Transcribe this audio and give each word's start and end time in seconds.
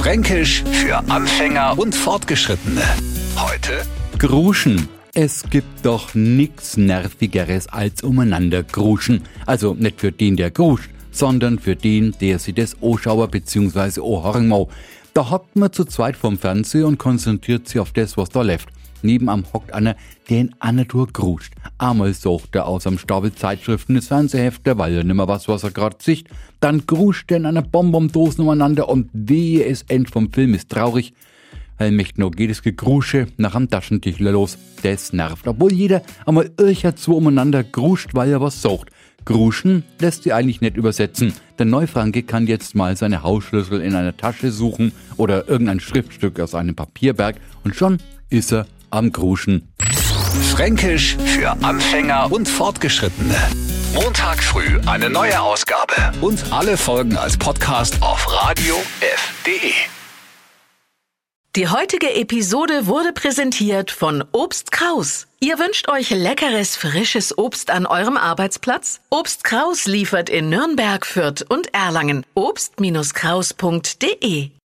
Fränkisch 0.00 0.64
für 0.64 0.96
Anfänger 1.10 1.78
und 1.78 1.94
Fortgeschrittene. 1.94 2.80
Heute 3.36 3.82
Gruschen. 4.18 4.88
Es 5.12 5.44
gibt 5.50 5.84
doch 5.84 6.14
nix 6.14 6.78
Nervigeres 6.78 7.68
als 7.68 8.02
umeinander 8.02 8.62
gruschen. 8.62 9.20
Also 9.44 9.74
nicht 9.74 10.00
für 10.00 10.10
den, 10.10 10.38
der 10.38 10.52
gruscht, 10.52 10.88
sondern 11.10 11.58
für 11.58 11.76
den, 11.76 12.14
der 12.18 12.38
sich 12.38 12.54
das 12.54 12.78
Oschauer 12.80 13.28
bzw. 13.28 14.00
Ohrhorn 14.00 14.48
mau. 14.48 14.70
Da 15.12 15.28
hockt 15.28 15.54
man 15.54 15.70
zu 15.70 15.84
zweit 15.84 16.16
vom 16.16 16.38
Fernseher 16.38 16.86
und 16.86 16.96
konzentriert 16.96 17.68
sich 17.68 17.78
auf 17.78 17.92
das, 17.92 18.16
was 18.16 18.30
da 18.30 18.40
läuft. 18.40 18.70
Nebenan 19.02 19.44
hockt 19.52 19.72
einer, 19.72 19.96
der 20.28 20.40
in 20.40 20.54
einer 20.60 20.86
Tour 20.86 21.08
gruscht. 21.08 21.54
Einmal 21.78 22.14
sucht 22.14 22.54
er 22.54 22.66
aus 22.66 22.86
am 22.86 22.98
Stapel 22.98 23.34
Zeitschriften 23.34 23.94
des 23.94 24.08
Fernsehhefte, 24.08 24.78
weil 24.78 24.94
er 24.94 25.04
nimmer 25.04 25.28
was, 25.28 25.48
was 25.48 25.64
er 25.64 25.70
grad 25.70 26.02
sicht. 26.02 26.28
Dann 26.60 26.86
gruscht 26.86 27.30
er 27.30 27.38
in 27.38 27.46
einer 27.46 27.62
Bonbondosen 27.62 28.44
umeinander 28.44 28.88
und 28.88 29.10
wehe 29.12 29.64
es 29.64 29.82
end 29.88 30.10
vom 30.10 30.32
Film 30.32 30.54
ist 30.54 30.68
traurig. 30.68 31.12
Allmächt 31.78 32.18
noch 32.18 32.32
geht 32.32 32.50
es 32.50 32.62
Gegrusche 32.62 33.28
nach 33.38 33.54
am 33.54 33.70
Taschentischler 33.70 34.32
los. 34.32 34.58
Das 34.82 35.14
nervt, 35.14 35.48
obwohl 35.48 35.72
jeder 35.72 36.02
einmal 36.26 36.50
ircher 36.58 36.94
zu 36.94 37.16
umeinander 37.16 37.64
gruscht, 37.64 38.10
weil 38.12 38.30
er 38.30 38.42
was 38.42 38.60
sucht. 38.60 38.90
Gruschen 39.24 39.84
lässt 39.98 40.24
sich 40.24 40.34
eigentlich 40.34 40.60
nicht 40.60 40.76
übersetzen. 40.76 41.32
Der 41.58 41.66
Neufranke 41.66 42.22
kann 42.22 42.46
jetzt 42.46 42.74
mal 42.74 42.96
seine 42.96 43.22
Hausschlüssel 43.22 43.80
in 43.80 43.94
einer 43.94 44.16
Tasche 44.16 44.50
suchen 44.50 44.92
oder 45.16 45.48
irgendein 45.48 45.80
Schriftstück 45.80 46.40
aus 46.40 46.54
einem 46.54 46.74
Papierberg 46.74 47.36
und 47.64 47.74
schon 47.74 47.98
ist 48.28 48.52
er 48.52 48.66
am 48.90 49.12
Gruschen. 49.12 49.72
Fränkisch 50.50 51.16
für 51.24 51.50
Anfänger 51.62 52.30
und 52.30 52.48
Fortgeschrittene. 52.48 53.36
Montag 53.94 54.42
früh 54.42 54.80
eine 54.86 55.10
neue 55.10 55.40
Ausgabe 55.40 55.94
und 56.20 56.52
alle 56.52 56.76
Folgen 56.76 57.16
als 57.16 57.36
Podcast 57.36 58.00
auf 58.02 58.26
radiof.de. 58.32 59.72
Die 61.56 61.66
heutige 61.66 62.14
Episode 62.14 62.86
wurde 62.86 63.12
präsentiert 63.12 63.90
von 63.90 64.22
Obst 64.30 64.70
Kraus. 64.70 65.26
Ihr 65.40 65.58
wünscht 65.58 65.88
euch 65.88 66.10
leckeres, 66.10 66.76
frisches 66.76 67.36
Obst 67.36 67.72
an 67.72 67.86
eurem 67.86 68.16
Arbeitsplatz? 68.16 69.00
Obst 69.10 69.42
Kraus 69.42 69.86
liefert 69.86 70.30
in 70.30 70.48
Nürnberg, 70.48 71.04
Fürth 71.04 71.44
und 71.48 71.74
Erlangen. 71.74 72.24
Obst-Kraus.de 72.34 74.50